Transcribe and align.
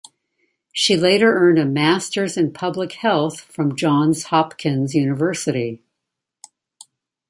She 0.73 0.97
later 0.97 1.31
earned 1.35 1.59
a 1.59 1.65
Masters 1.65 2.35
in 2.35 2.53
Public 2.53 2.93
Health 2.93 3.39
from 3.41 3.75
Johns 3.75 4.23
Hopkins 4.23 4.95
University. 4.95 5.83